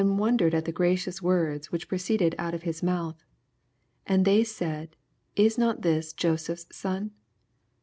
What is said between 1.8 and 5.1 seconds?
proceeded out of his mouth. And they said,